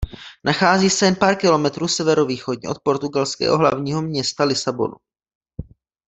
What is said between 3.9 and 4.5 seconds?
města